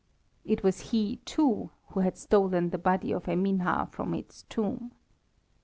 It 0.43 0.63
was 0.63 0.89
he, 0.89 1.17
too, 1.25 1.69
who 1.89 1.99
had 1.99 2.17
stolen 2.17 2.71
the 2.71 2.79
body 2.79 3.11
of 3.11 3.27
Eminha 3.29 3.87
from 3.91 4.15
its 4.15 4.41
tomb. 4.49 4.93